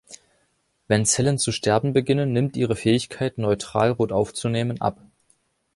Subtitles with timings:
[0.87, 4.97] Wenn Zellen zu sterben beginnen, nimmt ihre Fähigkeit, Neutralrot aufzunehmen, ab.